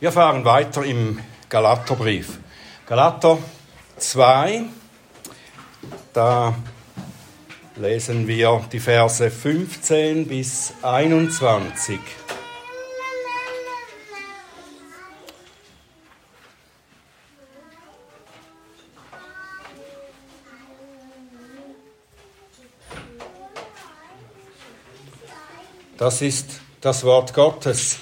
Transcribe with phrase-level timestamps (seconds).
[0.00, 1.20] Wir fahren weiter im
[1.50, 2.38] Galaterbrief.
[2.86, 3.36] Galater
[3.98, 4.62] 2,
[6.14, 6.54] da
[7.76, 12.00] lesen wir die Verse 15 bis 21.
[25.98, 27.98] Das ist das Wort Gottes.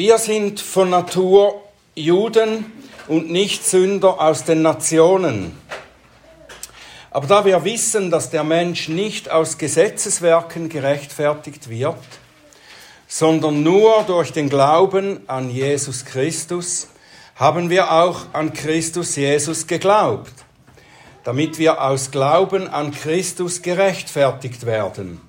[0.00, 1.60] Wir sind von Natur
[1.94, 2.64] Juden
[3.06, 5.54] und nicht Sünder aus den Nationen.
[7.10, 11.98] Aber da wir wissen, dass der Mensch nicht aus Gesetzeswerken gerechtfertigt wird,
[13.08, 16.88] sondern nur durch den Glauben an Jesus Christus,
[17.36, 20.32] haben wir auch an Christus Jesus geglaubt
[21.24, 25.20] damit wir aus Glauben an Christus gerechtfertigt werden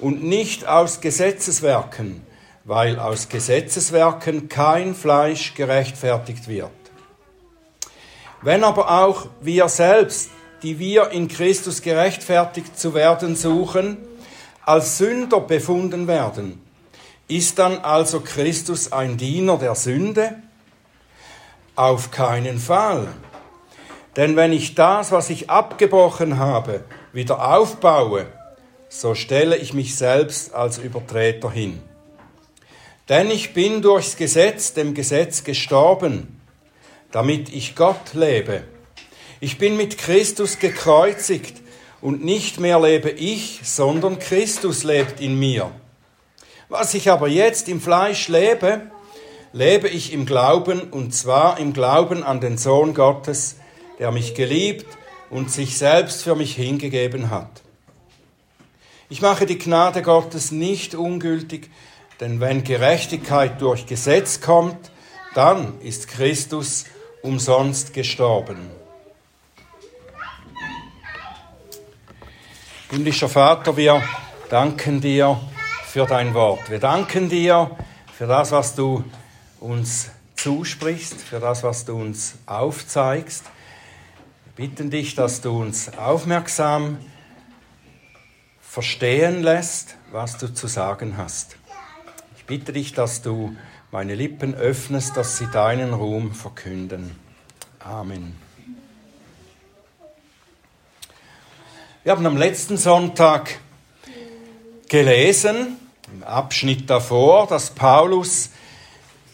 [0.00, 2.26] und nicht aus Gesetzeswerken,
[2.64, 6.70] weil aus Gesetzeswerken kein Fleisch gerechtfertigt wird.
[8.40, 10.30] Wenn aber auch wir selbst,
[10.62, 13.98] die wir in Christus gerechtfertigt zu werden suchen,
[14.64, 16.60] als Sünder befunden werden,
[17.28, 20.36] ist dann also Christus ein Diener der Sünde?
[21.74, 23.08] Auf keinen Fall.
[24.16, 28.26] Denn wenn ich das, was ich abgebrochen habe, wieder aufbaue,
[28.88, 31.80] so stelle ich mich selbst als Übertreter hin.
[33.08, 36.40] Denn ich bin durchs Gesetz dem Gesetz gestorben,
[37.10, 38.64] damit ich Gott lebe.
[39.40, 41.60] Ich bin mit Christus gekreuzigt
[42.00, 45.70] und nicht mehr lebe ich, sondern Christus lebt in mir.
[46.68, 48.90] Was ich aber jetzt im Fleisch lebe,
[49.52, 53.56] lebe ich im Glauben und zwar im Glauben an den Sohn Gottes,
[53.98, 54.86] der mich geliebt
[55.28, 57.62] und sich selbst für mich hingegeben hat.
[59.10, 61.70] Ich mache die Gnade Gottes nicht ungültig,
[62.22, 64.92] denn wenn Gerechtigkeit durch Gesetz kommt,
[65.34, 66.84] dann ist Christus
[67.20, 68.70] umsonst gestorben.
[72.90, 74.00] Himmlischer Vater, wir
[74.48, 75.40] danken dir
[75.84, 76.70] für dein Wort.
[76.70, 77.76] Wir danken dir
[78.16, 79.02] für das, was du
[79.58, 83.46] uns zusprichst, für das, was du uns aufzeigst
[84.54, 86.98] bitten dich, dass du uns aufmerksam
[88.60, 91.56] verstehen lässt, was du zu sagen hast.
[92.52, 93.56] Ich bitte dich, dass du
[93.92, 97.16] meine Lippen öffnest, dass sie deinen Ruhm verkünden.
[97.78, 98.36] Amen.
[102.04, 103.58] Wir haben am letzten Sonntag
[104.90, 105.78] gelesen,
[106.12, 108.50] im Abschnitt davor, dass Paulus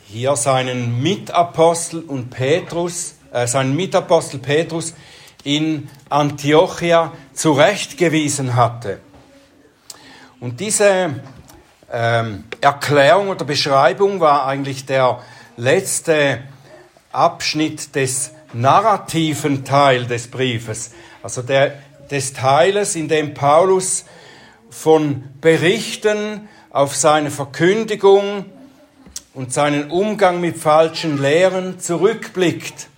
[0.06, 4.94] hier seinen Mitapostel und Petrus äh, sein Mitapostel Petrus
[5.42, 9.00] in Antiochia zurechtgewiesen hatte.
[10.38, 11.20] Und diese
[11.92, 15.20] ähm, Erklärung oder Beschreibung war eigentlich der
[15.56, 16.40] letzte
[17.12, 21.78] Abschnitt des narrativen Teil des Briefes, also der,
[22.10, 24.04] des Teiles, in dem Paulus
[24.70, 28.46] von Berichten auf seine Verkündigung
[29.34, 32.88] und seinen Umgang mit falschen Lehren zurückblickt.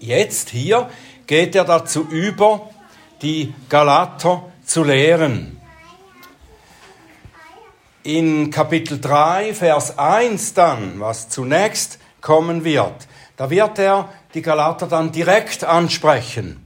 [0.00, 0.88] Jetzt hier
[1.26, 2.70] geht er dazu über,
[3.22, 5.57] die Galater zu lehren.
[8.08, 14.86] In Kapitel 3, Vers 1 dann, was zunächst kommen wird, da wird er die Galater
[14.86, 16.56] dann direkt ansprechen.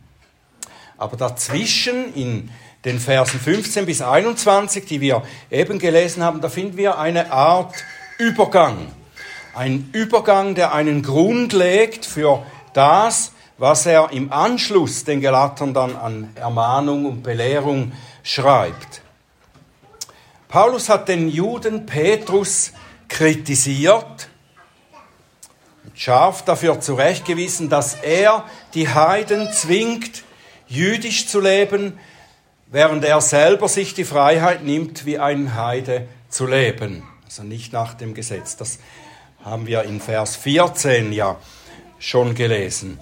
[0.97, 2.51] Aber dazwischen, in
[2.85, 7.75] den Versen 15 bis 21, die wir eben gelesen haben, da finden wir eine Art
[8.19, 8.87] Übergang.
[9.53, 15.97] Ein Übergang, der einen Grund legt für das, was er im Anschluss den Galatern dann
[15.97, 17.91] an Ermahnung und Belehrung
[18.23, 19.02] schreibt.
[20.53, 22.73] Paulus hat den Juden Petrus
[23.09, 24.29] kritisiert,
[25.95, 30.25] scharf dafür zurechtgewiesen, dass er die Heiden zwingt,
[30.69, 31.99] jüdisch zu leben,
[32.67, 37.03] während er selber sich die Freiheit nimmt, wie ein Heide zu leben.
[37.25, 38.59] Also nicht nach dem Gesetz.
[38.59, 38.79] Das
[39.43, 41.37] haben wir in Vers 14 ja
[41.99, 43.01] schon gelesen.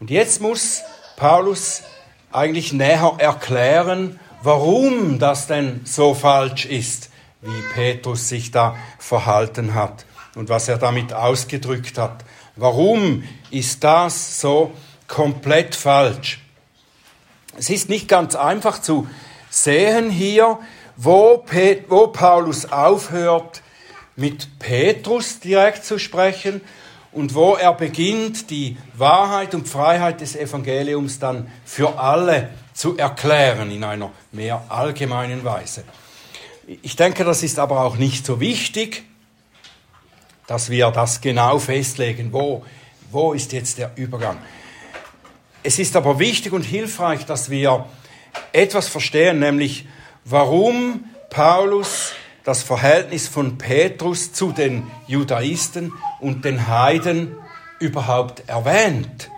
[0.00, 0.82] Und jetzt muss
[1.14, 1.84] Paulus
[2.32, 10.04] eigentlich näher erklären, warum das denn so falsch ist, wie Petrus sich da verhalten hat
[10.34, 12.24] und was er damit ausgedrückt hat.
[12.56, 14.72] Warum ist das so
[15.06, 16.40] komplett falsch?
[17.56, 19.08] Es ist nicht ganz einfach zu
[19.50, 20.58] sehen hier,
[20.96, 21.44] wo,
[21.88, 23.62] wo Paulus aufhört,
[24.16, 26.60] mit Petrus direkt zu sprechen
[27.12, 33.72] und wo er beginnt, die Wahrheit und Freiheit des Evangeliums dann für alle zu erklären
[33.72, 35.82] in einer mehr allgemeinen Weise.
[36.80, 39.02] Ich denke, das ist aber auch nicht so wichtig,
[40.46, 42.64] dass wir das genau festlegen, wo,
[43.10, 44.38] wo ist jetzt der Übergang.
[45.64, 47.86] Es ist aber wichtig und hilfreich, dass wir
[48.52, 49.88] etwas verstehen, nämlich
[50.24, 52.12] warum Paulus
[52.44, 57.34] das Verhältnis von Petrus zu den Judaisten und den Heiden
[57.80, 59.30] überhaupt erwähnt.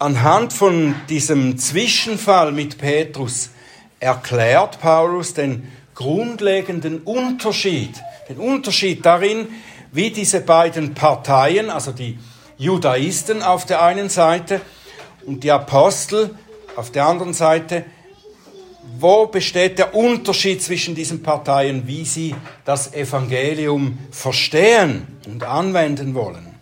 [0.00, 3.50] Anhand von diesem Zwischenfall mit Petrus
[3.98, 9.48] erklärt Paulus den grundlegenden Unterschied, den Unterschied darin,
[9.90, 12.16] wie diese beiden Parteien, also die
[12.58, 14.60] Judaisten auf der einen Seite
[15.26, 16.30] und die Apostel
[16.76, 17.84] auf der anderen Seite,
[19.00, 26.54] wo besteht der Unterschied zwischen diesen Parteien, wie sie das Evangelium verstehen und anwenden wollen.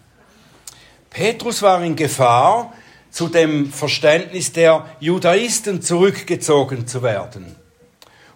[1.10, 2.72] Petrus war in Gefahr,
[3.16, 7.56] zu dem Verständnis der Judaisten zurückgezogen zu werden.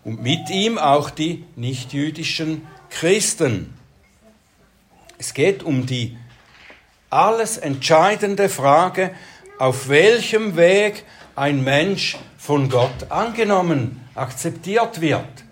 [0.05, 3.75] Und mit ihm auch die nichtjüdischen Christen.
[5.19, 6.17] Es geht um die
[7.11, 9.15] alles entscheidende Frage,
[9.59, 11.05] auf welchem Weg
[11.37, 15.45] ein Mensch von Gott angenommen, akzeptiert wird.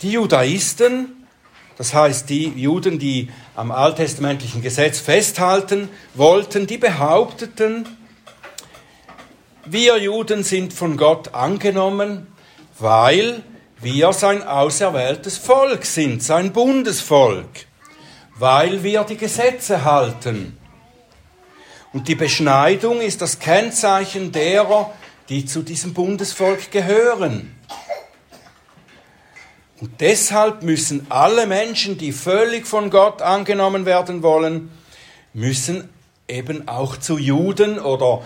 [0.00, 1.23] Die Judaisten
[1.76, 7.88] das heißt, die Juden, die am alttestamentlichen Gesetz festhalten wollten, die behaupteten,
[9.66, 12.26] wir Juden sind von Gott angenommen,
[12.78, 13.42] weil
[13.80, 17.48] wir sein auserwähltes Volk sind, sein Bundesvolk,
[18.36, 20.58] weil wir die Gesetze halten.
[21.92, 24.92] Und die Beschneidung ist das Kennzeichen derer,
[25.28, 27.53] die zu diesem Bundesvolk gehören.
[29.84, 34.70] Und deshalb müssen alle Menschen, die völlig von Gott angenommen werden wollen,
[35.34, 35.90] müssen
[36.26, 38.22] eben auch zu Juden oder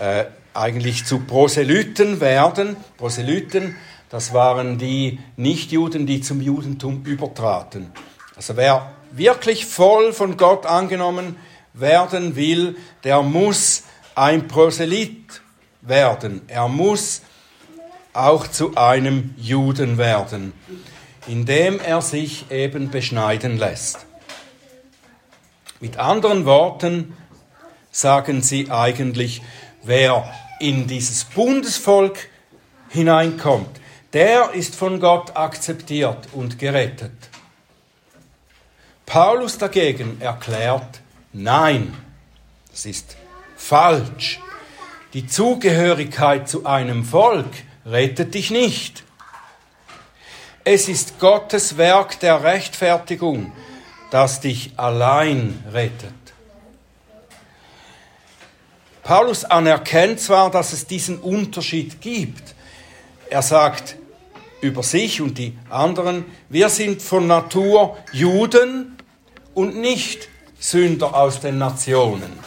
[0.00, 0.24] äh,
[0.54, 2.76] eigentlich zu Proselyten werden.
[2.96, 3.76] Proselyten,
[4.08, 7.92] das waren die Nichtjuden, die zum Judentum übertraten.
[8.34, 11.36] Also wer wirklich voll von Gott angenommen
[11.74, 13.82] werden will, der muss
[14.14, 15.42] ein Proselyt
[15.82, 16.40] werden.
[16.48, 17.20] Er muss
[18.14, 20.54] auch zu einem Juden werden
[21.26, 24.06] indem er sich eben beschneiden lässt.
[25.80, 27.16] Mit anderen Worten
[27.90, 29.42] sagen sie eigentlich,
[29.82, 32.28] wer in dieses Bundesvolk
[32.88, 33.80] hineinkommt,
[34.12, 37.12] der ist von Gott akzeptiert und gerettet.
[39.06, 41.00] Paulus dagegen erklärt,
[41.32, 41.94] nein,
[42.70, 43.16] das ist
[43.56, 44.40] falsch.
[45.14, 47.50] Die Zugehörigkeit zu einem Volk
[47.84, 49.01] rettet dich nicht.
[50.64, 53.50] Es ist Gottes Werk der Rechtfertigung,
[54.12, 56.14] das dich allein rettet.
[59.02, 62.54] Paulus anerkennt zwar, dass es diesen Unterschied gibt.
[63.28, 63.96] Er sagt
[64.60, 68.96] über sich und die anderen, wir sind von Natur Juden
[69.54, 70.28] und nicht
[70.60, 72.38] Sünder aus den Nationen.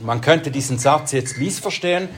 [0.00, 2.10] Man könnte diesen Satz jetzt missverstehen,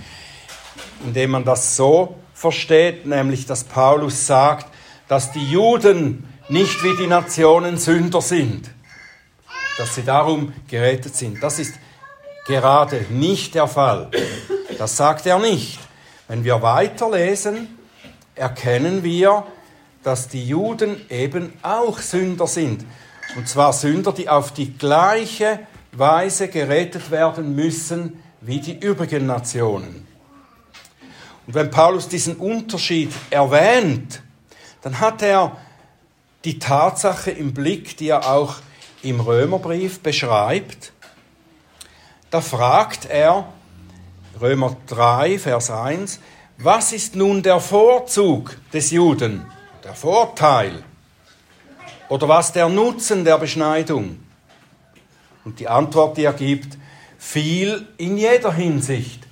[1.05, 4.67] indem man das so versteht, nämlich dass Paulus sagt,
[5.09, 8.71] dass die Juden nicht wie die Nationen Sünder sind,
[9.77, 11.43] dass sie darum gerettet sind.
[11.43, 11.75] Das ist
[12.47, 14.11] gerade nicht der Fall.
[14.79, 15.79] Das sagt er nicht.
[16.29, 17.77] Wenn wir weiterlesen,
[18.35, 19.44] erkennen wir,
[20.03, 22.87] dass die Juden eben auch Sünder sind.
[23.37, 25.59] Und zwar Sünder, die auf die gleiche
[25.93, 30.09] Weise gerettet werden müssen wie die übrigen Nationen.
[31.51, 34.23] Und wenn Paulus diesen Unterschied erwähnt,
[34.83, 35.57] dann hat er
[36.45, 38.59] die Tatsache im Blick, die er auch
[39.03, 40.93] im Römerbrief beschreibt.
[42.31, 43.53] Da fragt er,
[44.41, 46.21] Römer 3, Vers 1,
[46.59, 49.45] was ist nun der Vorzug des Juden,
[49.83, 50.85] der Vorteil?
[52.09, 54.21] Oder was der Nutzen der Beschneidung?
[55.45, 56.79] Und die Antwort, die er gibt,
[57.19, 59.27] viel in jeder Hinsicht.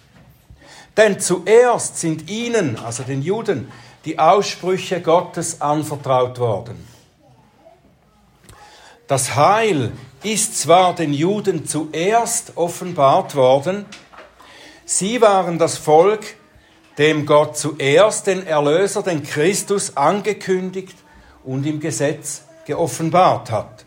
[0.98, 3.70] Denn zuerst sind ihnen, also den Juden,
[4.04, 6.88] die Aussprüche Gottes anvertraut worden.
[9.06, 9.92] Das Heil
[10.24, 13.86] ist zwar den Juden zuerst offenbart worden,
[14.84, 16.34] sie waren das Volk,
[16.98, 20.96] dem Gott zuerst den Erlöser, den Christus, angekündigt
[21.44, 23.84] und im Gesetz geoffenbart hat.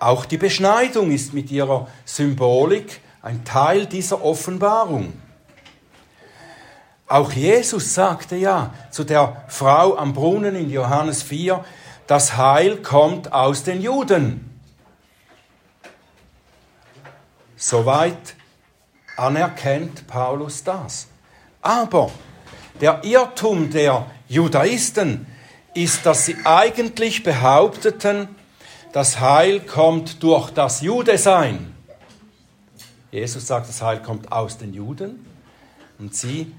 [0.00, 5.12] Auch die Beschneidung ist mit ihrer Symbolik ein Teil dieser Offenbarung.
[7.12, 11.62] Auch Jesus sagte ja zu der Frau am Brunnen in Johannes 4,
[12.06, 14.58] das Heil kommt aus den Juden.
[17.54, 18.34] Soweit
[19.18, 21.08] anerkennt Paulus das.
[21.60, 22.10] Aber
[22.80, 25.26] der Irrtum der Judaisten
[25.74, 28.26] ist, dass sie eigentlich behaupteten,
[28.92, 31.74] das Heil kommt durch das Judesein.
[33.10, 35.26] Jesus sagt, das Heil kommt aus den Juden
[35.98, 36.54] und sie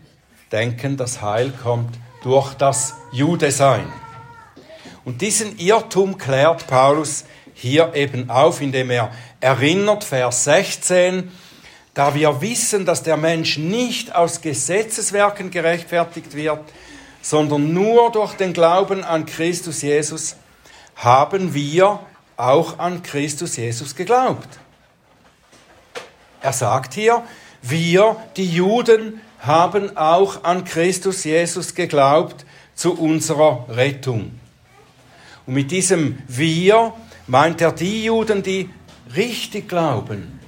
[0.54, 3.92] denken, das Heil kommt durch das Judesein.
[5.04, 11.32] Und diesen Irrtum klärt Paulus hier eben auf, indem er erinnert, Vers 16,
[11.94, 16.62] da wir wissen, dass der Mensch nicht aus Gesetzeswerken gerechtfertigt wird,
[17.22, 20.38] sondern nur durch den Glauben an Christus Jesus,
[20.96, 22.00] haben wir
[22.38, 24.48] auch an Christus Jesus geglaubt.
[26.42, 27.24] Er sagt hier,
[27.62, 32.46] wir, die Juden, haben auch an Christus Jesus geglaubt
[32.76, 34.40] zu unserer Rettung.
[35.46, 36.94] Und mit diesem wir
[37.28, 38.70] meint er die Juden, die
[39.16, 40.40] richtig glauben.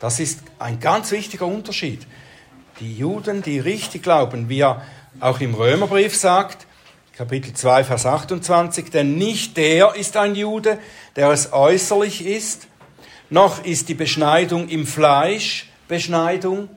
[0.00, 2.06] Das ist ein ganz wichtiger Unterschied.
[2.80, 4.82] Die Juden, die richtig glauben, wie er
[5.20, 6.66] auch im Römerbrief sagt,
[7.14, 10.78] Kapitel 2, Vers 28, denn nicht der ist ein Jude,
[11.16, 12.68] der es äußerlich ist,
[13.28, 16.70] noch ist die Beschneidung im Fleisch Beschneidung,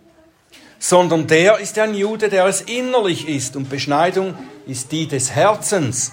[0.84, 3.56] sondern der ist ein Jude, der es innerlich ist.
[3.56, 4.36] Und Beschneidung
[4.66, 6.12] ist die des Herzens,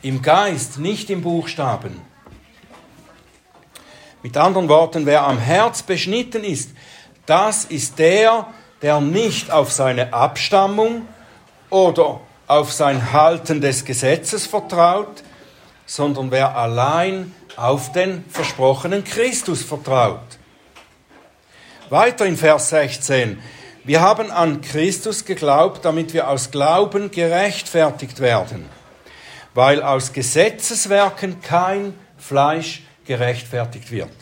[0.00, 2.00] im Geist, nicht im Buchstaben.
[4.22, 6.70] Mit anderen Worten, wer am Herz beschnitten ist,
[7.26, 8.46] das ist der,
[8.80, 11.06] der nicht auf seine Abstammung
[11.68, 15.22] oder auf sein Halten des Gesetzes vertraut,
[15.84, 20.38] sondern wer allein auf den versprochenen Christus vertraut.
[21.90, 23.38] Weiter in Vers 16.
[23.90, 28.66] Wir haben an Christus geglaubt, damit wir aus Glauben gerechtfertigt werden,
[29.52, 34.12] weil aus Gesetzeswerken kein Fleisch gerechtfertigt wird.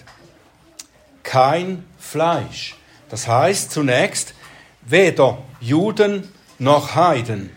[1.23, 2.77] Kein Fleisch.
[3.11, 4.33] Das heißt zunächst
[4.87, 7.51] weder Juden noch Heiden.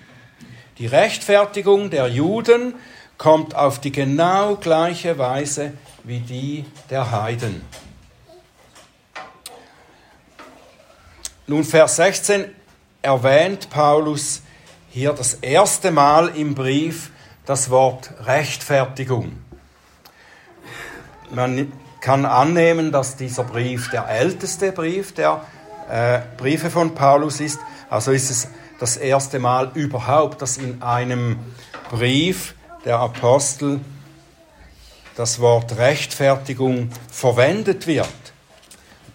[0.79, 2.73] Die Rechtfertigung der Juden
[3.17, 5.71] kommt auf die genau gleiche Weise
[6.03, 7.61] wie die der Heiden.
[11.51, 12.45] Nun, Vers 16
[13.01, 14.41] erwähnt Paulus
[14.89, 17.11] hier das erste Mal im Brief
[17.45, 19.33] das Wort Rechtfertigung.
[21.29, 25.41] Man kann annehmen, dass dieser Brief der älteste Brief der
[25.89, 27.59] äh, Briefe von Paulus ist.
[27.89, 28.47] Also ist es
[28.79, 31.37] das erste Mal überhaupt, dass in einem
[31.89, 32.55] Brief
[32.85, 33.81] der Apostel
[35.17, 38.20] das Wort Rechtfertigung verwendet wird.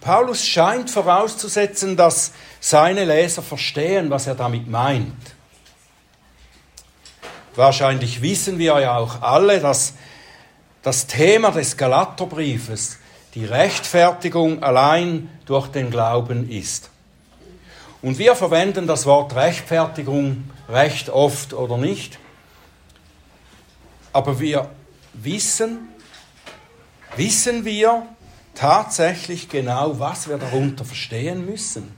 [0.01, 5.35] Paulus scheint vorauszusetzen, dass seine Leser verstehen, was er damit meint.
[7.55, 9.95] Wahrscheinlich wissen wir ja auch alle, dass
[10.83, 12.99] das Thema des Galaterbriefes
[13.33, 16.91] die Rechtfertigung allein durch den Glauben ist.
[18.01, 22.19] Und wir verwenden das Wort Rechtfertigung recht oft oder nicht.
[24.13, 24.69] Aber wir
[25.13, 25.89] wissen,
[27.15, 28.03] wissen wir
[28.57, 31.95] tatsächlich genau, was wir darunter verstehen müssen.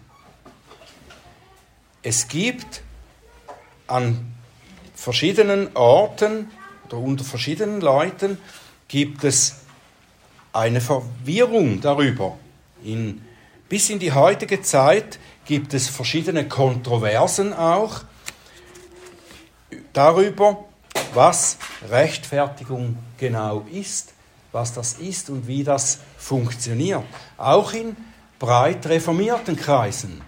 [2.04, 2.82] Es gibt
[3.88, 4.34] an
[4.94, 6.52] verschiedenen Orten
[6.86, 8.38] oder unter verschiedenen Leuten
[8.90, 9.56] gibt es
[10.52, 12.38] eine Verwirrung darüber.
[12.84, 13.22] In,
[13.70, 18.02] bis in die heutige Zeit gibt es verschiedene Kontroversen auch
[19.94, 20.66] darüber,
[21.14, 21.58] was
[21.90, 24.14] Rechtfertigung genau ist,
[24.52, 27.04] was das ist und wie das funktioniert.
[27.38, 27.96] Auch in
[28.40, 30.22] breit reformierten Kreisen.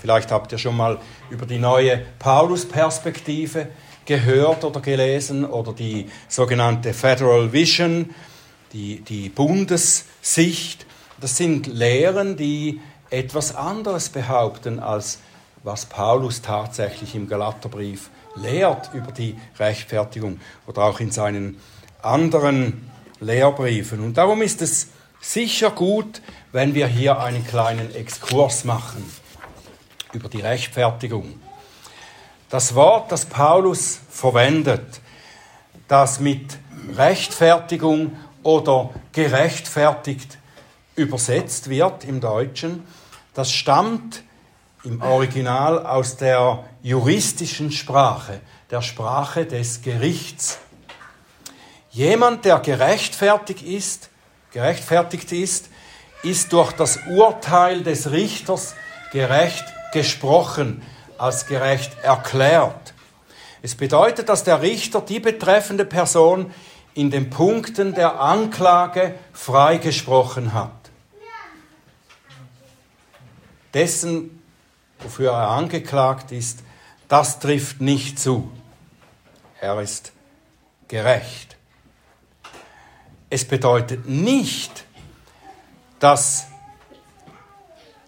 [0.00, 0.98] Vielleicht habt ihr schon mal
[1.30, 3.68] über die neue Paulus-Perspektive
[4.04, 8.10] gehört oder gelesen oder die sogenannte Federal Vision,
[8.72, 10.86] die, die Bundessicht.
[11.20, 12.80] Das sind Lehren, die
[13.10, 15.20] etwas anderes behaupten, als
[15.62, 21.60] was Paulus tatsächlich im Galaterbrief lehrt über die Rechtfertigung oder auch in seinen
[22.02, 22.90] anderen
[23.22, 24.00] Lehrbriefen.
[24.00, 24.88] Und darum ist es
[25.20, 26.20] sicher gut,
[26.52, 29.04] wenn wir hier einen kleinen Exkurs machen
[30.12, 31.40] über die Rechtfertigung.
[32.50, 35.00] Das Wort, das Paulus verwendet,
[35.88, 36.58] das mit
[36.94, 40.38] Rechtfertigung oder gerechtfertigt
[40.94, 42.82] übersetzt wird im Deutschen,
[43.32, 44.22] das stammt
[44.84, 50.58] im Original aus der juristischen Sprache, der Sprache des Gerichts.
[51.92, 54.10] Jemand, der gerechtfertigt ist,
[54.50, 55.68] gerechtfertigt ist,
[56.22, 58.74] ist durch das Urteil des Richters
[59.12, 60.82] gerecht gesprochen,
[61.18, 62.94] als gerecht erklärt.
[63.62, 66.52] Es bedeutet, dass der Richter die betreffende Person
[66.94, 70.70] in den Punkten der Anklage freigesprochen hat.
[73.74, 74.42] Dessen
[75.02, 76.60] wofür er angeklagt ist,
[77.08, 78.50] das trifft nicht zu.
[79.60, 80.12] Er ist
[80.88, 81.51] gerecht.
[83.34, 84.84] Es bedeutet nicht,
[85.98, 86.48] dass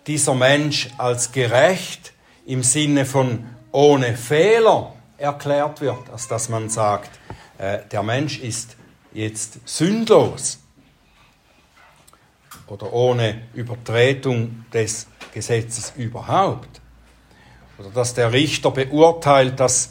[0.06, 2.12] dieser Mensch als gerecht
[2.44, 7.08] im Sinne von ohne Fehler erklärt wird, als dass man sagt,
[7.56, 8.76] äh, der Mensch ist
[9.14, 10.58] jetzt sündlos
[12.66, 16.82] oder ohne Übertretung des Gesetzes überhaupt.
[17.78, 19.88] Oder dass der Richter beurteilt, dass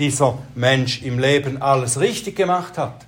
[0.00, 3.06] dieser Mensch im Leben alles richtig gemacht hat.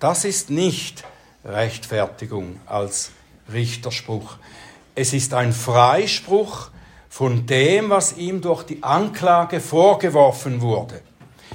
[0.00, 1.04] Das ist nicht
[1.44, 3.12] Rechtfertigung als
[3.52, 4.36] Richterspruch.
[4.94, 6.70] Es ist ein Freispruch
[7.08, 11.00] von dem, was ihm durch die Anklage vorgeworfen wurde.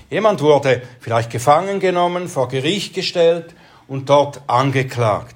[0.09, 3.53] Jemand wurde vielleicht gefangen genommen, vor Gericht gestellt
[3.87, 5.35] und dort angeklagt.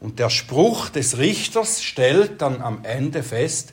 [0.00, 3.72] Und der Spruch des Richters stellt dann am Ende fest,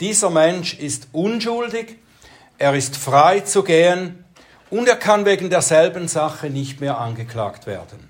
[0.00, 1.96] dieser Mensch ist unschuldig,
[2.58, 4.24] er ist frei zu gehen
[4.70, 8.08] und er kann wegen derselben Sache nicht mehr angeklagt werden.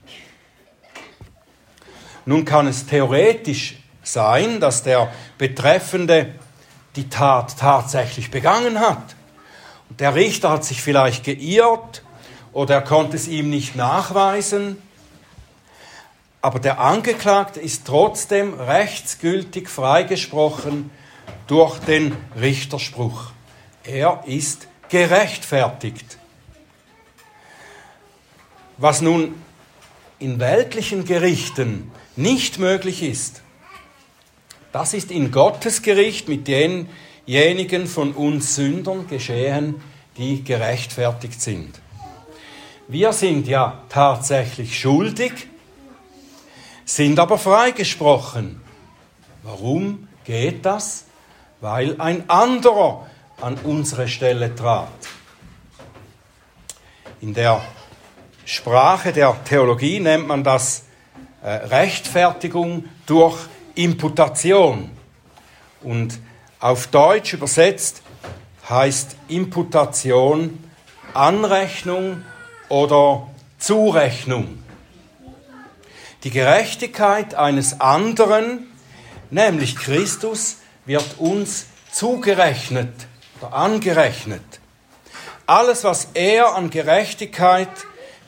[2.27, 6.35] Nun kann es theoretisch sein, dass der Betreffende
[6.97, 9.17] die Tat tatsächlich begangen hat.
[9.99, 12.03] Der Richter hat sich vielleicht geirrt
[12.53, 14.83] oder er konnte es ihm nicht nachweisen.
[16.43, 20.91] Aber der Angeklagte ist trotzdem rechtsgültig freigesprochen
[21.47, 23.33] durch den Richterspruch.
[23.85, 26.18] Er ist gerechtfertigt.
[28.79, 29.35] Was nun
[30.21, 33.43] in weltlichen Gerichten nicht möglich ist,
[34.73, 39.81] das ist in Gottes Gericht mit denjenigen von uns Sündern geschehen,
[40.17, 41.81] die gerechtfertigt sind.
[42.87, 45.33] Wir sind ja tatsächlich schuldig,
[46.85, 48.61] sind aber freigesprochen.
[49.43, 51.05] Warum geht das?
[51.61, 53.09] Weil ein anderer
[53.41, 54.89] an unsere Stelle trat.
[57.21, 57.61] In der
[58.49, 60.85] Sprache der Theologie nennt man das
[61.43, 63.37] äh, Rechtfertigung durch
[63.75, 64.91] Imputation.
[65.83, 66.19] Und
[66.59, 68.01] auf Deutsch übersetzt
[68.67, 70.65] heißt Imputation
[71.13, 72.23] Anrechnung
[72.71, 74.63] oder Zurechnung.
[76.25, 78.67] Die Gerechtigkeit eines anderen,
[79.31, 80.57] nämlich Christus,
[80.87, 82.95] wird uns zugerechnet
[83.43, 84.43] oder angerechnet.
[85.45, 87.69] Alles, was er an Gerechtigkeit,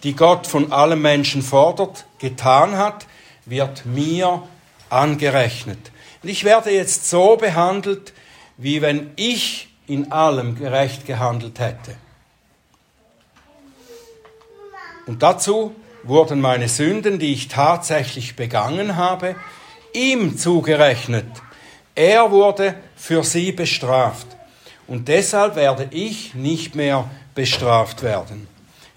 [0.02, 3.06] die Gott von allen Menschen fordert, getan hat,
[3.46, 4.42] wird mir
[4.88, 5.90] angerechnet.
[6.22, 8.12] Und ich werde jetzt so behandelt,
[8.56, 11.96] wie wenn ich in allem gerecht gehandelt hätte.
[15.06, 19.34] Und dazu wurden meine Sünden, die ich tatsächlich begangen habe,
[19.92, 21.26] ihm zugerechnet.
[21.94, 24.26] Er wurde für sie bestraft.
[24.86, 28.46] Und deshalb werde ich nicht mehr bestraft werden.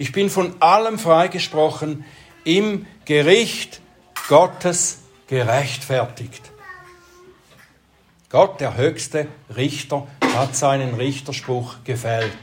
[0.03, 2.03] Ich bin von allem freigesprochen
[2.43, 3.79] im Gericht
[4.27, 6.51] Gottes gerechtfertigt.
[8.27, 12.35] Gott, der höchste Richter, hat seinen Richterspruch gefällt.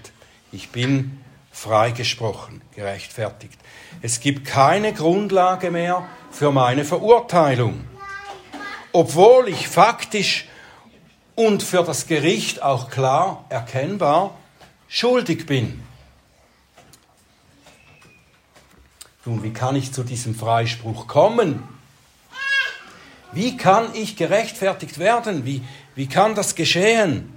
[0.53, 1.21] Ich bin
[1.53, 3.59] freigesprochen, gerechtfertigt.
[4.01, 7.85] Es gibt keine Grundlage mehr für meine Verurteilung,
[8.93, 10.49] obwohl ich faktisch
[11.35, 14.39] und für das Gericht auch klar erkennbar
[14.89, 15.83] schuldig bin.
[19.27, 21.63] Nun, wie kann ich zu diesem Freispruch kommen?
[23.33, 25.45] Wie kann ich gerechtfertigt werden?
[25.45, 25.63] Wie,
[25.95, 27.31] wie kann das geschehen?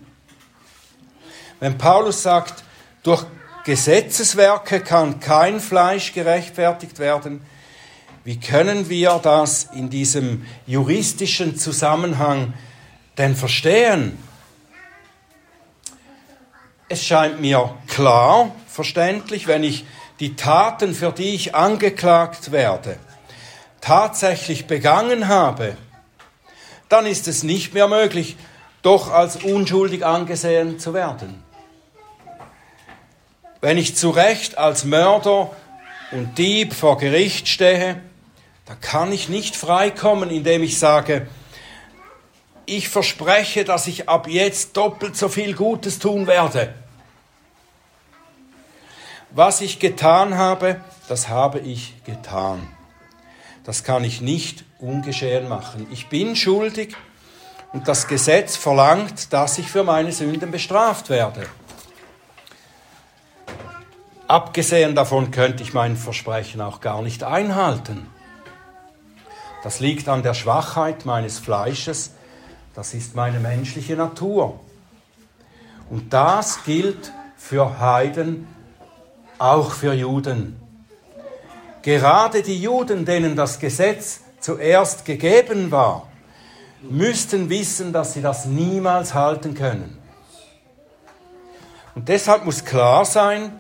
[1.60, 2.64] Wenn Paulus sagt,
[3.04, 3.26] durch
[3.66, 7.42] Gesetzeswerke kann kein Fleisch gerechtfertigt werden,
[8.24, 12.54] wie können wir das in diesem juristischen Zusammenhang
[13.18, 14.18] denn verstehen?
[16.88, 19.86] Es scheint mir klar, verständlich, wenn ich
[20.24, 22.96] die Taten, für die ich angeklagt werde,
[23.82, 25.76] tatsächlich begangen habe,
[26.88, 28.38] dann ist es nicht mehr möglich,
[28.84, 31.44] doch als unschuldig angesehen zu werden.
[33.60, 35.52] Wenn ich zu Recht als Mörder
[36.12, 38.02] und Dieb vor Gericht stehe,
[38.66, 41.28] dann kann ich nicht freikommen, indem ich sage,
[42.66, 46.74] ich verspreche, dass ich ab jetzt doppelt so viel Gutes tun werde.
[49.34, 52.68] Was ich getan habe, das habe ich getan
[53.64, 55.88] das kann ich nicht ungeschehen machen.
[55.92, 56.96] Ich bin schuldig
[57.72, 61.48] und das Gesetz verlangt, dass ich für meine Sünden bestraft werde.
[64.28, 68.08] Abgesehen davon könnte ich mein Versprechen auch gar nicht einhalten.
[69.64, 72.14] Das liegt an der Schwachheit meines Fleisches,
[72.74, 74.60] das ist meine menschliche Natur.
[75.90, 78.48] Und das gilt für Heiden,
[79.44, 80.56] auch für Juden.
[81.82, 86.08] Gerade die Juden, denen das Gesetz zuerst gegeben war,
[86.82, 89.98] müssten wissen, dass sie das niemals halten können.
[91.94, 93.60] Und deshalb muss klar sein,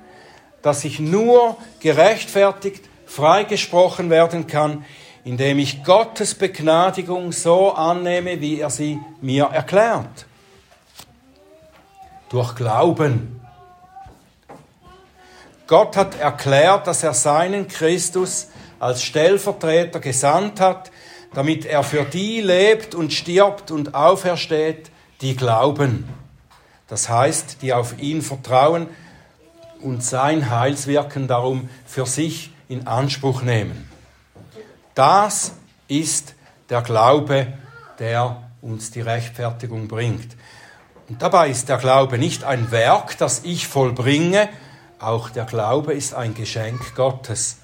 [0.61, 4.85] dass ich nur gerechtfertigt, freigesprochen werden kann,
[5.25, 10.25] indem ich Gottes Begnadigung so annehme, wie er sie mir erklärt.
[12.29, 13.42] Durch Glauben.
[15.67, 18.49] Gott hat erklärt, dass er seinen Christus
[18.79, 20.91] als Stellvertreter gesandt hat,
[21.33, 26.09] damit er für die lebt und stirbt und aufersteht, die glauben.
[26.87, 28.87] Das heißt, die auf ihn vertrauen
[29.81, 33.89] und sein Heilswirken darum für sich in Anspruch nehmen.
[34.95, 35.53] Das
[35.87, 36.35] ist
[36.69, 37.53] der Glaube,
[37.99, 40.35] der uns die Rechtfertigung bringt.
[41.09, 44.49] Und dabei ist der Glaube nicht ein Werk, das ich vollbringe,
[45.03, 47.57] auch der Glaube ist ein Geschenk Gottes.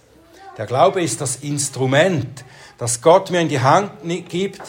[0.58, 2.43] Der Glaube ist das Instrument,
[2.78, 3.91] das Gott mir in die Hand
[4.30, 4.62] gibt,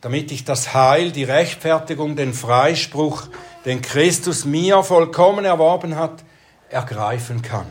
[0.00, 3.24] damit ich das Heil, die Rechtfertigung, den Freispruch,
[3.64, 6.24] den Christus mir vollkommen erworben hat,
[6.70, 7.66] ergreifen kann.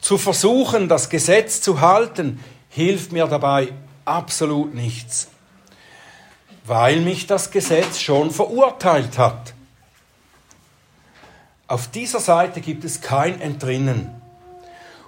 [0.00, 3.72] Zu versuchen, das Gesetz zu halten, hilft mir dabei
[4.04, 5.28] absolut nichts,
[6.64, 9.54] weil mich das Gesetz schon verurteilt hat.
[11.72, 14.10] Auf dieser Seite gibt es kein Entrinnen.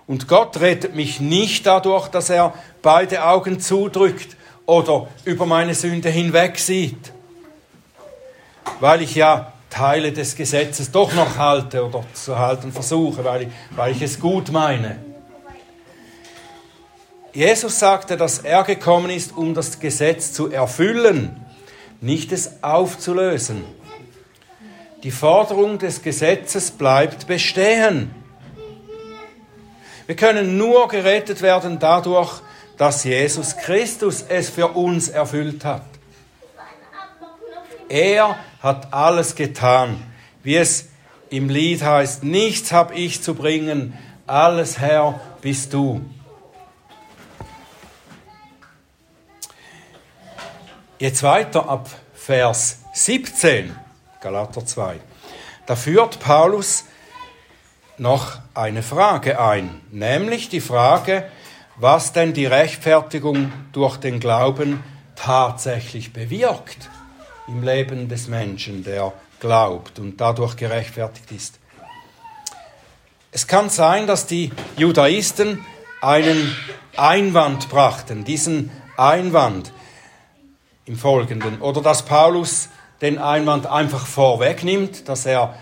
[0.06, 6.08] Und Gott rettet mich nicht dadurch, dass er beide Augen zudrückt oder über meine Sünde
[6.08, 7.12] hinweg sieht,
[8.80, 13.48] weil ich ja Teile des Gesetzes doch noch halte oder zu halten versuche, weil ich,
[13.76, 14.96] weil ich es gut meine.
[17.34, 21.44] Jesus sagte, dass er gekommen ist, um das Gesetz zu erfüllen,
[22.00, 23.64] nicht es aufzulösen.
[25.04, 28.10] Die Forderung des Gesetzes bleibt bestehen.
[30.06, 32.40] Wir können nur gerettet werden dadurch,
[32.78, 35.84] dass Jesus Christus es für uns erfüllt hat.
[37.90, 40.02] Er hat alles getan.
[40.42, 40.88] Wie es
[41.28, 43.92] im Lied heißt, nichts habe ich zu bringen,
[44.26, 46.00] alles Herr bist du.
[50.98, 53.83] Jetzt weiter ab Vers 17,
[54.24, 55.00] Galater 2.
[55.66, 56.86] Da führt Paulus
[57.98, 61.30] noch eine Frage ein, nämlich die Frage,
[61.76, 64.82] was denn die Rechtfertigung durch den Glauben
[65.14, 66.88] tatsächlich bewirkt
[67.48, 71.58] im Leben des Menschen, der glaubt und dadurch gerechtfertigt ist.
[73.30, 75.62] Es kann sein, dass die Judaisten
[76.00, 76.56] einen
[76.96, 79.70] Einwand brachten, diesen Einwand
[80.86, 82.70] im Folgenden, oder dass Paulus
[83.04, 85.54] den Einwand einfach vorwegnimmt, dass er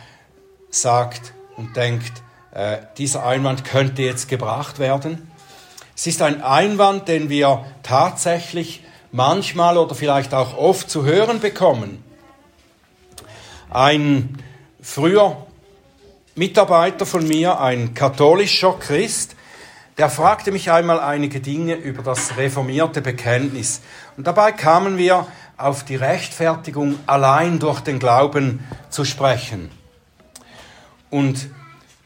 [0.70, 2.22] sagt und denkt,
[2.55, 5.28] äh, dieser Einwand könnte jetzt gebracht werden.
[5.96, 12.05] Es ist ein Einwand, den wir tatsächlich manchmal oder vielleicht auch oft zu hören bekommen.
[13.70, 14.38] Ein
[14.81, 15.44] früher
[16.37, 19.35] Mitarbeiter von mir, ein katholischer Christ,
[19.98, 23.81] der fragte mich einmal einige Dinge über das reformierte Bekenntnis.
[24.16, 25.26] Und dabei kamen wir
[25.57, 29.71] auf die Rechtfertigung allein durch den Glauben zu sprechen.
[31.11, 31.51] Und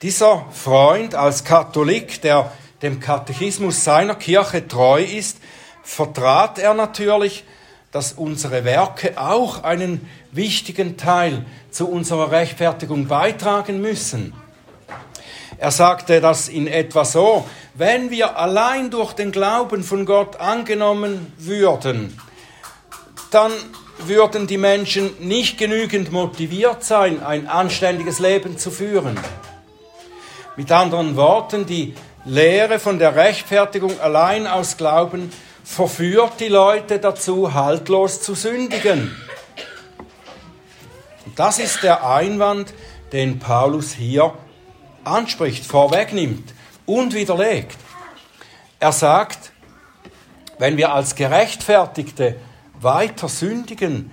[0.02, 5.38] dieser Freund als Katholik, der dem Katechismus seiner Kirche treu ist,
[5.82, 7.44] vertrat er natürlich,
[7.92, 14.34] dass unsere Werke auch einen wichtigen Teil zu unserer Rechtfertigung beitragen müssen.
[15.58, 21.32] Er sagte das in etwa so, wenn wir allein durch den Glauben von Gott angenommen
[21.38, 22.18] würden,
[23.30, 23.52] dann
[23.98, 29.18] würden die Menschen nicht genügend motiviert sein, ein anständiges Leben zu führen.
[30.56, 35.30] Mit anderen Worten, die Lehre von der Rechtfertigung allein aus Glauben
[35.64, 39.16] verführt die Leute dazu, haltlos zu sündigen.
[41.24, 42.72] Und das ist der Einwand,
[43.12, 44.34] den Paulus hier
[45.04, 46.52] anspricht, vorwegnimmt
[46.86, 47.78] und widerlegt.
[48.78, 49.52] Er sagt,
[50.58, 52.36] wenn wir als Gerechtfertigte
[52.80, 54.10] weiter sündigen,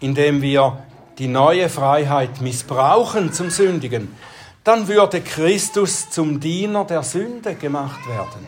[0.00, 0.82] indem wir
[1.18, 4.14] die neue Freiheit missbrauchen zum Sündigen,
[4.64, 8.46] dann würde Christus zum Diener der Sünde gemacht werden.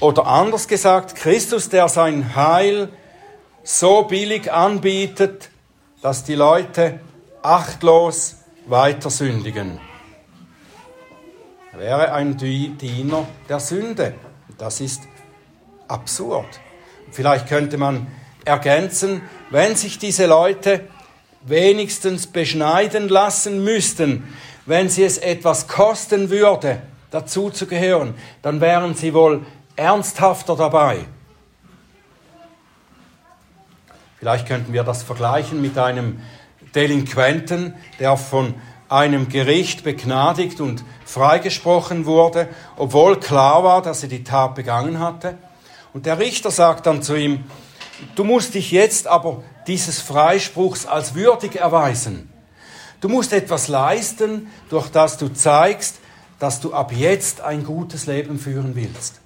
[0.00, 2.88] Oder anders gesagt, Christus, der sein Heil
[3.62, 5.50] so billig anbietet,
[6.00, 7.00] dass die Leute
[7.42, 9.78] achtlos weiter sündigen.
[11.72, 14.14] Er wäre ein Diener der Sünde.
[14.58, 15.02] Das ist
[15.88, 16.60] absurd.
[17.12, 18.06] Vielleicht könnte man
[18.44, 20.80] ergänzen, wenn sich diese Leute
[21.42, 24.24] wenigstens beschneiden lassen müssten,
[24.66, 29.44] wenn sie es etwas kosten würde, dazu zu gehören, dann wären sie wohl
[29.76, 31.06] ernsthafter dabei.
[34.18, 36.20] Vielleicht könnten wir das vergleichen mit einem
[36.74, 38.54] Delinquenten, der von
[38.90, 45.38] einem Gericht begnadigt und freigesprochen wurde, obwohl klar war, dass er die Tat begangen hatte.
[45.92, 47.44] Und der Richter sagt dann zu ihm,
[48.14, 52.30] du musst dich jetzt aber dieses Freispruchs als würdig erweisen.
[53.00, 55.96] Du musst etwas leisten, durch das du zeigst,
[56.38, 59.20] dass du ab jetzt ein gutes Leben führen willst.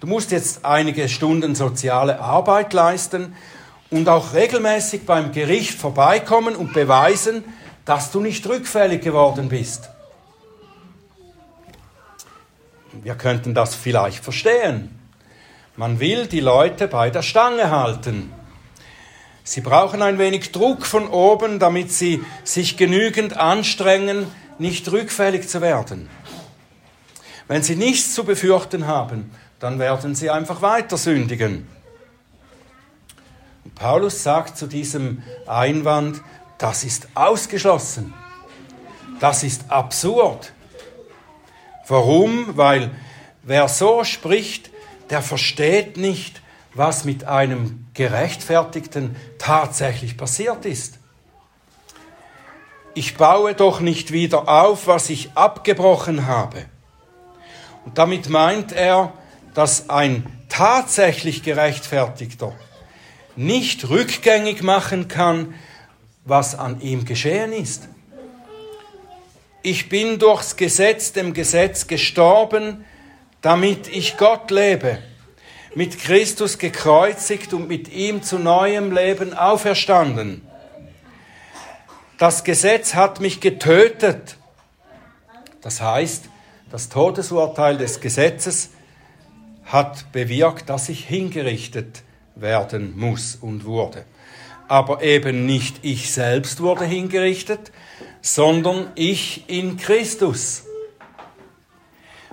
[0.00, 3.34] Du musst jetzt einige Stunden soziale Arbeit leisten
[3.90, 7.44] und auch regelmäßig beim Gericht vorbeikommen und beweisen,
[7.84, 9.90] dass du nicht rückfällig geworden bist.
[13.02, 14.97] Wir könnten das vielleicht verstehen.
[15.78, 18.32] Man will die Leute bei der Stange halten.
[19.44, 24.26] Sie brauchen ein wenig Druck von oben, damit sie sich genügend anstrengen,
[24.58, 26.10] nicht rückfällig zu werden.
[27.46, 31.68] Wenn sie nichts zu befürchten haben, dann werden sie einfach weiter sündigen.
[33.64, 36.22] Und Paulus sagt zu diesem Einwand,
[36.58, 38.12] das ist ausgeschlossen.
[39.20, 40.52] Das ist absurd.
[41.86, 42.56] Warum?
[42.56, 42.90] Weil
[43.44, 44.72] wer so spricht,
[45.10, 46.42] der versteht nicht,
[46.74, 50.98] was mit einem Gerechtfertigten tatsächlich passiert ist.
[52.94, 56.66] Ich baue doch nicht wieder auf, was ich abgebrochen habe.
[57.84, 59.12] Und damit meint er,
[59.54, 62.52] dass ein tatsächlich Gerechtfertigter
[63.36, 65.54] nicht rückgängig machen kann,
[66.24, 67.88] was an ihm geschehen ist.
[69.62, 72.84] Ich bin durchs Gesetz dem Gesetz gestorben,
[73.40, 74.98] damit ich Gott lebe,
[75.74, 80.42] mit Christus gekreuzigt und mit ihm zu neuem Leben auferstanden.
[82.18, 84.36] Das Gesetz hat mich getötet.
[85.60, 86.24] Das heißt,
[86.70, 88.70] das Todesurteil des Gesetzes
[89.64, 92.02] hat bewirkt, dass ich hingerichtet
[92.34, 94.04] werden muss und wurde.
[94.66, 97.72] Aber eben nicht ich selbst wurde hingerichtet,
[98.20, 100.64] sondern ich in Christus,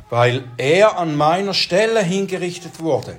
[0.10, 3.18] weil er an meiner Stelle hingerichtet wurde.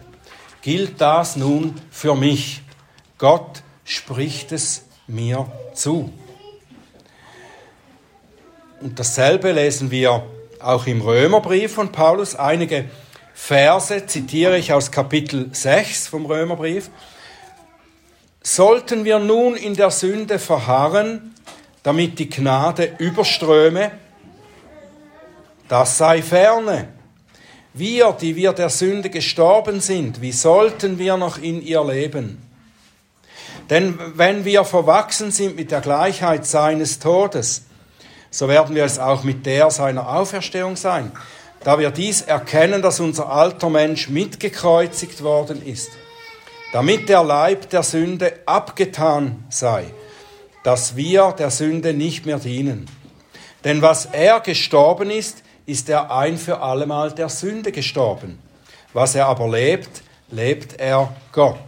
[0.62, 2.62] Gilt das nun für mich?
[3.18, 6.12] Gott spricht es mir zu.
[8.80, 10.24] Und dasselbe lesen wir
[10.60, 12.34] auch im Römerbrief von Paulus.
[12.34, 12.86] Einige
[13.34, 16.90] Verse zitiere ich aus Kapitel 6 vom Römerbrief.
[18.42, 21.34] Sollten wir nun in der Sünde verharren,
[21.82, 23.92] damit die Gnade überströme,
[25.68, 26.88] das sei ferne.
[27.74, 32.42] Wir, die wir der Sünde gestorben sind, wie sollten wir noch in ihr leben?
[33.68, 37.64] Denn wenn wir verwachsen sind mit der Gleichheit seines Todes,
[38.30, 41.12] so werden wir es auch mit der seiner Auferstehung sein
[41.66, 45.90] da wir dies erkennen, dass unser alter Mensch mitgekreuzigt worden ist,
[46.72, 49.86] damit der Leib der Sünde abgetan sei,
[50.62, 52.88] dass wir der Sünde nicht mehr dienen.
[53.64, 58.38] Denn was er gestorben ist, ist er ein für allemal der Sünde gestorben.
[58.92, 61.58] Was er aber lebt, lebt er Gott.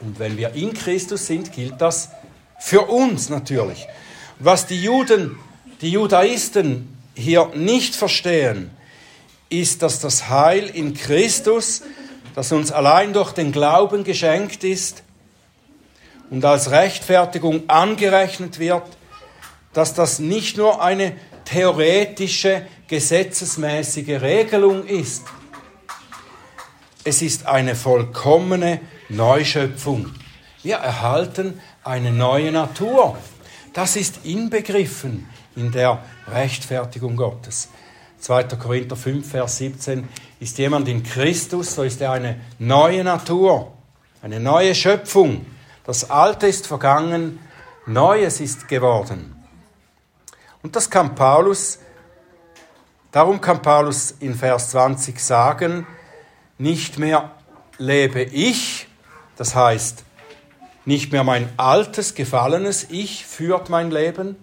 [0.00, 2.10] Und wenn wir in Christus sind, gilt das
[2.58, 3.86] für uns natürlich.
[4.38, 5.38] Was die Juden,
[5.80, 8.70] die Judaisten hier nicht verstehen,
[9.48, 11.82] ist, dass das Heil in Christus,
[12.34, 15.02] das uns allein durch den Glauben geschenkt ist
[16.30, 18.84] und als Rechtfertigung angerechnet wird,
[19.72, 21.12] dass das nicht nur eine
[21.46, 25.24] theoretische, gesetzesmäßige Regelung ist.
[27.04, 30.12] Es ist eine vollkommene Neuschöpfung.
[30.62, 33.16] Wir erhalten eine neue Natur.
[33.72, 37.68] Das ist inbegriffen in der Rechtfertigung Gottes.
[38.18, 38.44] 2.
[38.44, 40.08] Korinther 5, Vers 17,
[40.40, 43.72] ist jemand in Christus, so ist er eine neue Natur,
[44.22, 45.46] eine neue Schöpfung.
[45.84, 47.38] Das Alte ist vergangen,
[47.86, 49.35] Neues ist geworden.
[50.66, 51.78] Und das kann Paulus,
[53.12, 55.86] darum kann Paulus in Vers 20 sagen,
[56.58, 57.30] nicht mehr
[57.78, 58.88] lebe ich,
[59.36, 60.02] das heißt,
[60.84, 64.34] nicht mehr mein altes, gefallenes Ich führt mein Leben,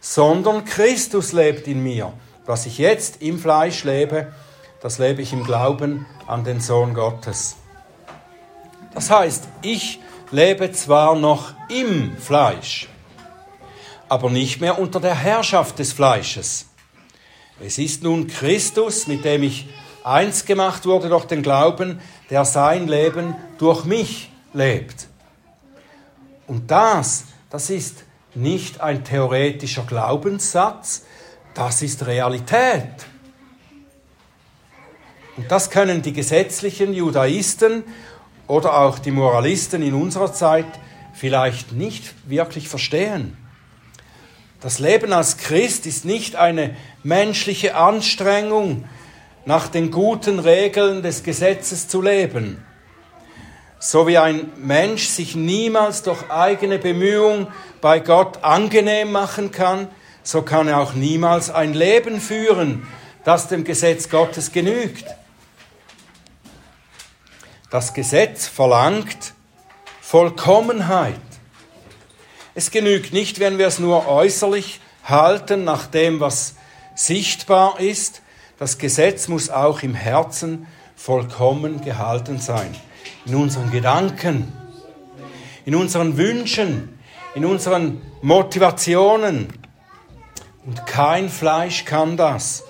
[0.00, 2.12] sondern Christus lebt in mir.
[2.46, 4.32] Was ich jetzt im Fleisch lebe,
[4.80, 7.54] das lebe ich im Glauben an den Sohn Gottes.
[8.92, 10.00] Das heißt, ich
[10.32, 12.88] lebe zwar noch im Fleisch,
[14.14, 16.66] aber nicht mehr unter der Herrschaft des Fleisches.
[17.60, 19.66] Es ist nun Christus, mit dem ich
[20.04, 22.00] eins gemacht wurde durch den Glauben,
[22.30, 25.08] der sein Leben durch mich lebt.
[26.46, 28.04] Und das, das ist
[28.36, 31.02] nicht ein theoretischer Glaubenssatz,
[31.52, 33.06] das ist Realität.
[35.36, 37.82] Und das können die gesetzlichen Judaisten
[38.46, 40.66] oder auch die Moralisten in unserer Zeit
[41.14, 43.36] vielleicht nicht wirklich verstehen.
[44.60, 48.88] Das Leben als Christ ist nicht eine menschliche Anstrengung,
[49.46, 52.64] nach den guten Regeln des Gesetzes zu leben.
[53.78, 57.48] So wie ein Mensch sich niemals durch eigene Bemühung
[57.82, 59.88] bei Gott angenehm machen kann,
[60.22, 62.86] so kann er auch niemals ein Leben führen,
[63.24, 65.04] das dem Gesetz Gottes genügt.
[67.70, 69.34] Das Gesetz verlangt
[70.00, 71.20] Vollkommenheit.
[72.54, 76.54] Es genügt nicht, wenn wir es nur äußerlich halten nach dem, was
[76.94, 78.22] sichtbar ist.
[78.58, 82.74] Das Gesetz muss auch im Herzen vollkommen gehalten sein.
[83.26, 84.52] In unseren Gedanken,
[85.64, 86.96] in unseren Wünschen,
[87.34, 89.48] in unseren Motivationen.
[90.64, 92.62] Und kein Fleisch kann das.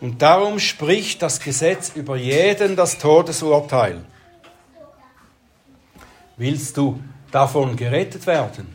[0.00, 4.04] Und darum spricht das Gesetz über jeden das Todesurteil.
[6.36, 8.74] Willst du davon gerettet werden?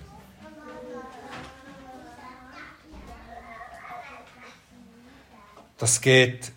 [5.77, 6.51] Das geht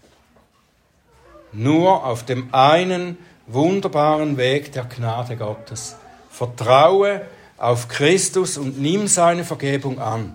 [1.53, 5.97] nur auf dem einen wunderbaren Weg der Gnade Gottes.
[6.31, 7.23] Vertraue
[7.57, 10.35] auf Christus und nimm seine Vergebung an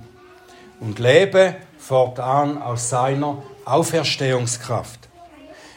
[0.80, 5.10] und lebe fortan aus seiner Auferstehungskraft.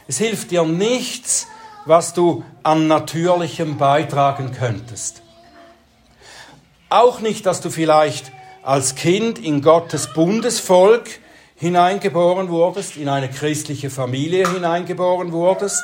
[0.07, 1.49] Es hilft dir nichts,
[1.85, 5.23] was du an Natürlichem beitragen könntest.
[6.93, 11.09] Auch nicht, dass du vielleicht als Kind in Gottes Bundesvolk
[11.57, 15.83] hineingeboren wurdest, in eine christliche Familie hineingeboren wurdest.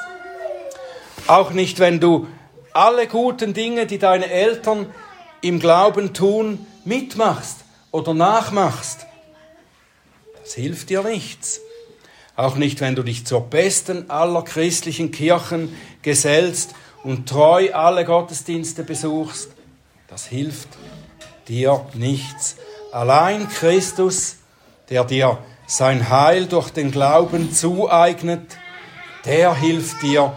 [1.27, 2.27] Auch nicht, wenn du
[2.75, 4.85] alle guten Dinge, die deine Eltern
[5.41, 9.07] im Glauben tun, mitmachst oder nachmachst.
[10.43, 11.63] Das hilft dir nichts.
[12.37, 18.83] Auch nicht, wenn du dich zur besten aller christlichen Kirchen gesellst und treu alle Gottesdienste
[18.83, 19.53] besuchst.
[20.09, 20.69] Das hilft
[21.49, 22.57] dir nichts.
[22.93, 24.37] Allein Christus,
[24.89, 28.57] der dir sein Heil durch den Glauben zueignet,
[29.27, 30.33] der hilft dir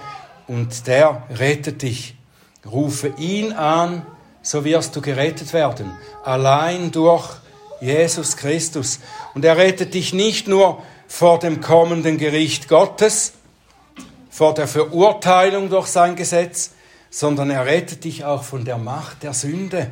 [0.47, 2.15] und der rettet dich.
[2.69, 4.05] Rufe ihn an,
[4.41, 5.97] so wirst du gerettet werden.
[6.25, 7.29] Allein durch
[7.79, 8.99] Jesus Christus.
[9.33, 13.33] Und er rettet dich nicht nur vor dem kommenden Gericht Gottes,
[14.29, 16.71] vor der Verurteilung durch sein Gesetz,
[17.11, 19.91] sondern er rettet dich auch von der Macht der Sünde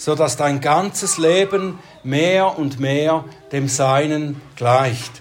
[0.00, 5.20] so dass dein ganzes Leben mehr und mehr dem Seinen gleicht.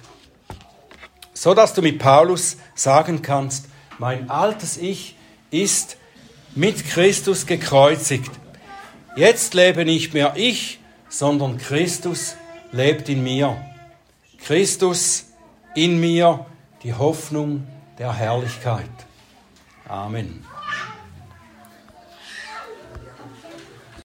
[1.34, 3.65] So dass du mit Paulus sagen kannst,
[3.97, 5.17] mein altes Ich
[5.51, 5.97] ist
[6.55, 8.32] mit Christus gekreuzigt.
[9.17, 10.79] Jetzt lebe nicht mehr ich,
[11.10, 12.38] sondern Christus
[12.71, 13.58] lebt in mir.
[14.45, 15.25] Christus
[15.75, 16.45] in mir,
[16.84, 18.89] die Hoffnung der Herrlichkeit.
[19.89, 20.48] Amen.